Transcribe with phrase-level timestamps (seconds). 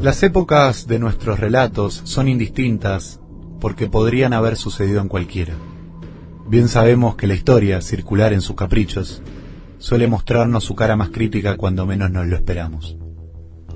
[0.00, 3.18] Las épocas de nuestros relatos son indistintas
[3.60, 5.54] porque podrían haber sucedido en cualquiera.
[6.46, 9.22] Bien sabemos que la historia, circular en sus caprichos,
[9.78, 12.98] suele mostrarnos su cara más crítica cuando menos nos lo esperamos.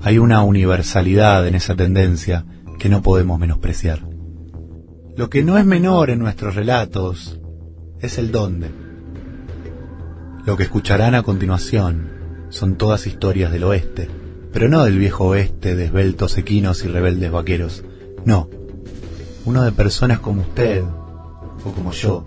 [0.03, 2.45] Hay una universalidad en esa tendencia
[2.77, 4.07] que no podemos menospreciar.
[5.17, 7.39] Lo que no es menor en nuestros relatos
[7.99, 8.69] es el dónde.
[10.45, 12.11] Lo que escucharán a continuación
[12.49, 14.20] son todas historias del oeste,
[14.53, 17.83] pero no del viejo oeste de esbeltos equinos y rebeldes vaqueros,
[18.25, 18.49] no,
[19.45, 22.25] uno de personas como usted, o como yo,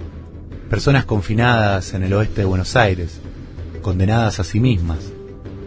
[0.70, 3.20] personas confinadas en el oeste de Buenos Aires,
[3.82, 4.98] condenadas a sí mismas,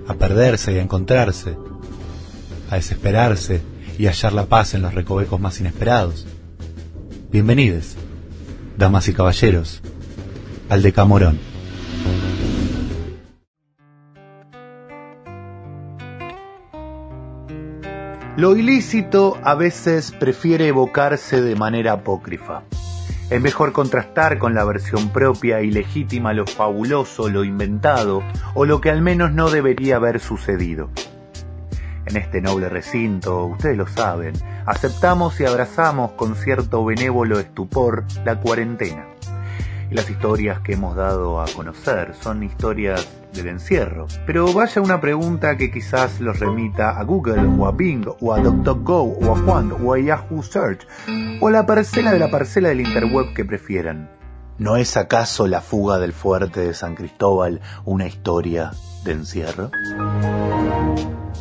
[0.07, 1.55] a perderse y a encontrarse,
[2.69, 3.61] a desesperarse
[3.97, 6.25] y a hallar la paz en los recovecos más inesperados.
[7.31, 7.95] Bienvenidos,
[8.77, 9.81] damas y caballeros,
[10.69, 11.46] al Decamorón.
[18.37, 22.61] Lo ilícito a veces prefiere evocarse de manera apócrifa.
[23.31, 28.21] Es mejor contrastar con la versión propia y legítima lo fabuloso, lo inventado,
[28.53, 30.91] o lo que al menos no debería haber sucedido.
[32.05, 34.33] En este noble recinto, ustedes lo saben,
[34.67, 39.16] aceptamos y abrazamos con cierto benévolo estupor la cuarentena.
[39.89, 44.07] Las historias que hemos dado a conocer son historias del encierro.
[44.25, 48.39] Pero vaya una pregunta que quizás los remita a Google o a Bing o a
[48.39, 50.85] DuckDuckGo o a Juan o a Yahoo Search
[51.39, 54.09] o a la parcela de la parcela del interweb que prefieran.
[54.57, 58.71] ¿No es acaso la fuga del fuerte de San Cristóbal una historia
[59.05, 59.71] de encierro?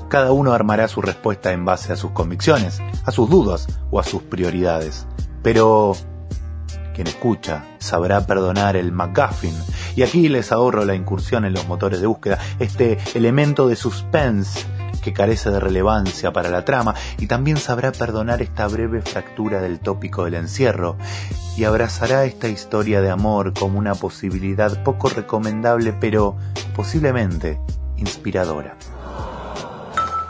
[0.09, 4.05] Cada uno armará su respuesta en base a sus convicciones, a sus dudas o a
[4.05, 5.07] sus prioridades.
[5.43, 5.97] Pero
[6.97, 9.55] quien escucha sabrá perdonar el McGuffin.
[9.97, 14.65] Y aquí les ahorro la incursión en los motores de búsqueda, este elemento de suspense
[15.03, 19.79] que carece de relevancia para la trama y también sabrá perdonar esta breve fractura del
[19.79, 20.97] tópico del encierro
[21.57, 26.37] y abrazará esta historia de amor como una posibilidad poco recomendable pero
[26.75, 27.61] posiblemente
[27.99, 28.75] inspiradora.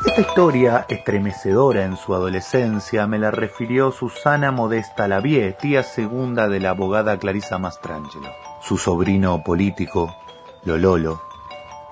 [0.06, 6.60] Esta historia, estremecedora en su adolescencia, me la refirió Susana Modesta Lavie, tía segunda de
[6.60, 8.28] la abogada Clarisa Mastrangelo.
[8.62, 10.14] Su sobrino político,
[10.64, 11.20] Lololo,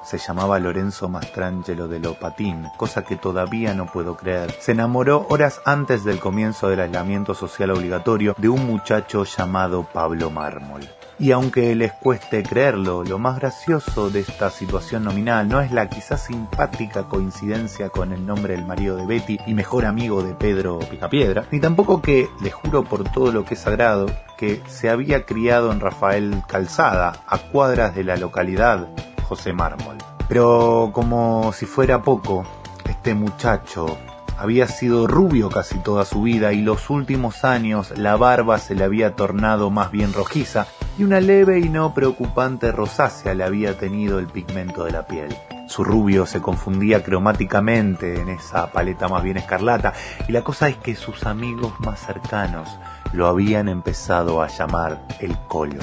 [0.05, 4.53] se llamaba Lorenzo Mastrangelo de Lopatín, cosa que todavía no puedo creer.
[4.61, 10.31] Se enamoró horas antes del comienzo del aislamiento social obligatorio de un muchacho llamado Pablo
[10.31, 10.83] Mármol.
[11.19, 15.89] Y aunque les cueste creerlo, lo más gracioso de esta situación nominal no es la
[15.89, 20.81] quizás simpática coincidencia con el nombre del marido de Betty y mejor amigo de Pedro
[20.81, 25.25] Picapiedra, ni tampoco que, les juro por todo lo que es sagrado, que se había
[25.25, 28.89] criado en Rafael Calzada, a cuadras de la localidad
[29.23, 29.99] José Mármol.
[30.29, 32.45] Pero como si fuera poco,
[32.89, 33.99] este muchacho
[34.37, 38.83] había sido rubio casi toda su vida y los últimos años la barba se le
[38.83, 44.19] había tornado más bien rojiza y una leve y no preocupante rosácea le había tenido
[44.19, 45.35] el pigmento de la piel.
[45.67, 49.93] Su rubio se confundía cromáticamente en esa paleta más bien escarlata
[50.29, 52.69] y la cosa es que sus amigos más cercanos
[53.13, 55.81] lo habían empezado a llamar el colo.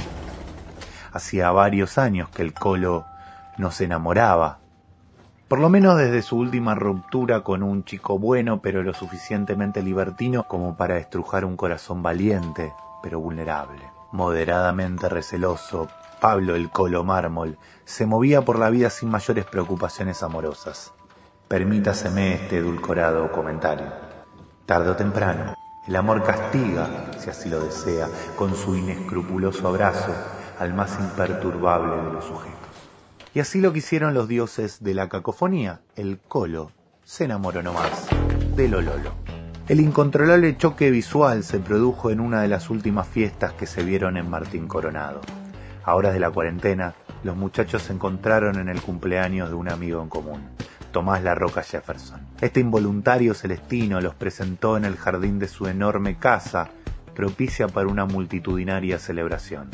[1.11, 3.05] Hacía varios años que el colo
[3.57, 4.59] no se enamoraba
[5.49, 10.43] por lo menos desde su última ruptura con un chico bueno pero lo suficientemente libertino
[10.43, 12.71] como para estrujar un corazón valiente
[13.03, 14.00] pero vulnerable.
[14.11, 15.87] Moderadamente receloso,
[16.19, 20.93] Pablo el Colo Mármol se movía por la vida sin mayores preocupaciones amorosas.
[21.47, 23.87] Permítaseme este edulcorado comentario.
[24.65, 25.53] Tarde o temprano,
[25.87, 28.07] el amor castiga, si así lo desea,
[28.37, 30.13] con su inescrupuloso abrazo
[30.59, 32.59] al más imperturbable de los sujetos.
[33.33, 35.81] Y así lo quisieron los dioses de la cacofonía.
[35.95, 36.71] El colo
[37.03, 38.07] se enamoró nomás
[38.55, 39.30] de Lololo.
[39.71, 44.17] El incontrolable choque visual se produjo en una de las últimas fiestas que se vieron
[44.17, 45.21] en Martín Coronado.
[45.85, 46.93] A horas de la cuarentena,
[47.23, 50.41] los muchachos se encontraron en el cumpleaños de un amigo en común,
[50.91, 52.19] Tomás La Roca Jefferson.
[52.41, 56.67] Este involuntario celestino los presentó en el jardín de su enorme casa,
[57.15, 59.69] propicia para una multitudinaria celebración.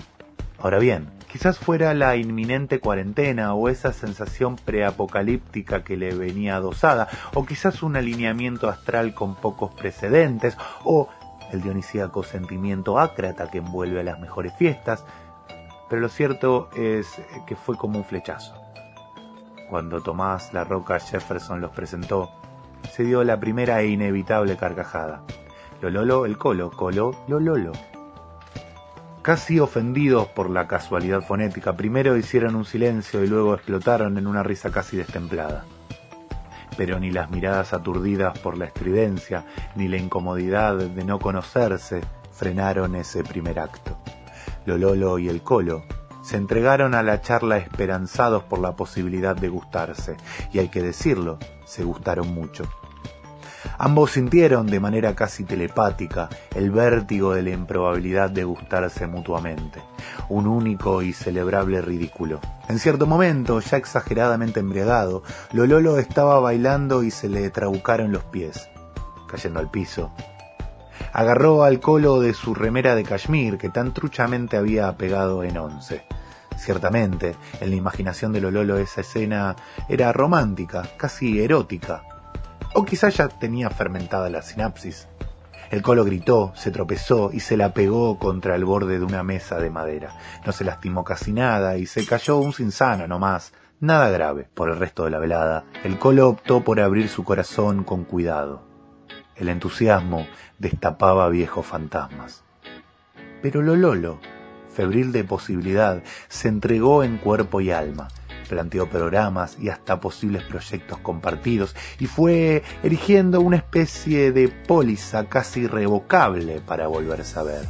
[0.59, 7.07] Ahora bien, quizás fuera la inminente cuarentena o esa sensación preapocalíptica que le venía adosada,
[7.35, 11.09] o quizás un alineamiento astral con pocos precedentes, o
[11.51, 15.05] el dionisíaco sentimiento ácrata que envuelve a las mejores fiestas,
[15.89, 17.07] pero lo cierto es
[17.45, 18.55] que fue como un flechazo.
[19.69, 22.31] Cuando Tomás La Roca Jefferson los presentó,
[22.91, 25.21] se dio la primera e inevitable carcajada.
[25.81, 27.73] Lololo el colo, colo, lololo
[29.27, 34.41] casi ofendidos por la casualidad fonética, primero hicieron un silencio y luego explotaron en una
[34.41, 35.65] risa casi destemplada.
[36.77, 39.43] pero ni las miradas aturdidas por la estridencia,
[39.75, 41.99] ni la incomodidad de no conocerse
[42.31, 43.97] frenaron ese primer acto.
[44.65, 45.83] Lololo y el Colo
[46.23, 50.15] se entregaron a la charla esperanzados por la posibilidad de gustarse,
[50.53, 52.63] y hay que decirlo, se gustaron mucho.
[53.79, 59.83] Ambos sintieron de manera casi telepática el vértigo de la improbabilidad de gustarse mutuamente,
[60.29, 62.39] un único y celebrable ridículo.
[62.69, 65.21] En cierto momento, ya exageradamente embriagado,
[65.53, 68.67] Lololo estaba bailando y se le trabucaron los pies,
[69.29, 70.11] cayendo al piso.
[71.13, 76.03] Agarró al colo de su remera de cashmere que tan truchamente había pegado en once.
[76.57, 79.55] Ciertamente, en la imaginación de Lololo esa escena
[79.87, 82.01] era romántica, casi erótica,
[82.73, 85.07] o quizá ya tenía fermentada la sinapsis.
[85.69, 89.59] El colo gritó, se tropezó y se la pegó contra el borde de una mesa
[89.59, 90.15] de madera.
[90.45, 93.53] No se lastimó casi nada y se cayó un sinsano no más.
[93.79, 94.47] Nada grave.
[94.53, 98.63] Por el resto de la velada, el colo optó por abrir su corazón con cuidado.
[99.35, 100.25] El entusiasmo
[100.57, 102.43] destapaba viejos fantasmas.
[103.41, 104.19] Pero Lololo,
[104.69, 108.07] febril de posibilidad, se entregó en cuerpo y alma
[108.47, 115.61] planteó programas y hasta posibles proyectos compartidos y fue erigiendo una especie de póliza casi
[115.61, 117.65] irrevocable para volverse a ver.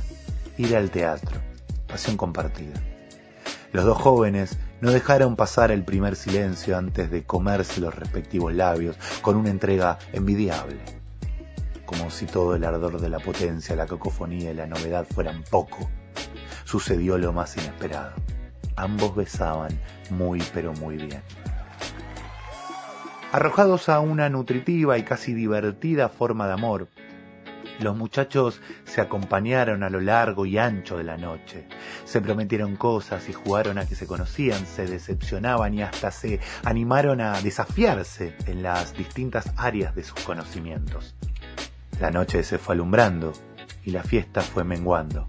[0.57, 1.39] Ir al teatro,
[1.87, 2.81] pasión compartida.
[3.73, 8.95] Los dos jóvenes no dejaron pasar el primer silencio antes de comerse los respectivos labios
[9.21, 10.79] con una entrega envidiable.
[11.85, 15.89] Como si todo el ardor de la potencia, la cacofonía y la novedad fueran poco,
[16.65, 18.13] sucedió lo más inesperado.
[18.77, 19.77] Ambos besaban
[20.09, 21.21] muy pero muy bien.
[23.33, 26.87] Arrojados a una nutritiva y casi divertida forma de amor,
[27.79, 31.67] los muchachos se acompañaron a lo largo y ancho de la noche.
[32.05, 37.21] Se prometieron cosas y jugaron a que se conocían, se decepcionaban y hasta se animaron
[37.21, 41.15] a desafiarse en las distintas áreas de sus conocimientos.
[41.99, 43.33] La noche se fue alumbrando
[43.83, 45.27] y la fiesta fue menguando.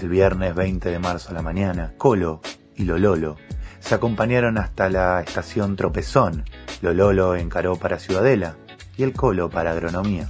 [0.00, 2.40] El viernes 20 de marzo a la mañana, Colo
[2.76, 3.36] y Lololo
[3.80, 6.44] se acompañaron hasta la estación Tropezón.
[6.82, 8.56] Lololo encaró para Ciudadela
[8.96, 10.28] y el Colo para Agronomía.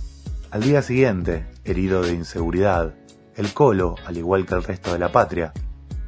[0.51, 2.95] Al día siguiente, herido de inseguridad,
[3.37, 5.53] el Colo, al igual que el resto de la patria,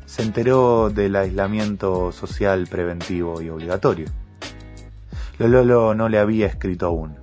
[0.06, 4.08] se enteró del aislamiento social preventivo y obligatorio.
[5.36, 7.18] Lololo no le había escrito aún.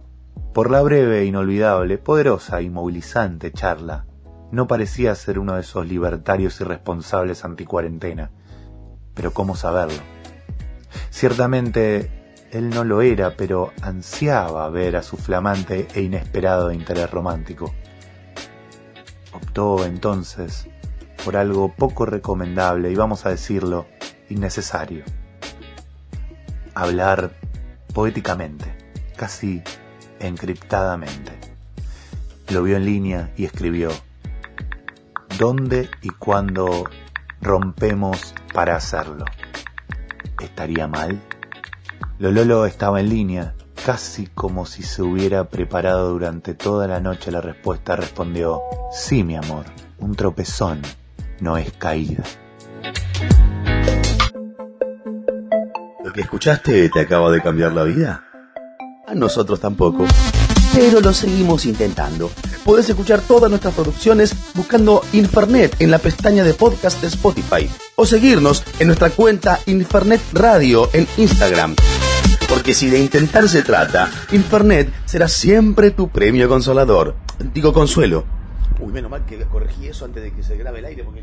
[0.54, 4.07] Por la breve, inolvidable, poderosa y movilizante charla
[4.52, 8.32] no parecía ser uno de esos libertarios irresponsables anticuarentena.
[9.14, 10.00] Pero ¿cómo saberlo?
[11.10, 12.12] Ciertamente
[12.52, 17.74] él no lo era, pero ansiaba ver a su flamante e inesperado interés romántico.
[19.34, 20.68] Optó entonces
[21.26, 23.86] por algo poco recomendable y vamos a decirlo,
[24.30, 25.04] innecesario.
[26.74, 27.32] Hablar
[27.94, 28.66] poéticamente,
[29.18, 29.62] casi
[30.20, 31.34] encriptadamente.
[32.50, 33.90] Lo vio en línea y escribió,
[35.38, 36.86] dónde y cuándo
[37.42, 39.26] rompemos para hacerlo.
[40.42, 41.22] ¿Estaría mal?
[42.20, 43.56] Lololo estaba en línea,
[43.86, 47.96] casi como si se hubiera preparado durante toda la noche la respuesta.
[47.96, 48.62] Respondió,
[48.92, 49.66] sí, mi amor,
[50.00, 50.82] un tropezón
[51.40, 52.24] no es caída.
[56.04, 58.24] ¿Lo que escuchaste te acaba de cambiar la vida?
[59.08, 60.06] A nosotros tampoco
[60.78, 62.30] pero lo seguimos intentando.
[62.64, 68.06] Puedes escuchar todas nuestras producciones buscando Infernet en la pestaña de podcast de Spotify o
[68.06, 71.76] seguirnos en nuestra cuenta Infernet Radio en Instagram.
[72.50, 77.16] Porque si de intentar se trata, Infernet será siempre tu premio consolador.
[77.54, 78.26] Digo consuelo.
[78.80, 81.22] Uy, menos mal que corregí eso antes de que se grabe el aire porque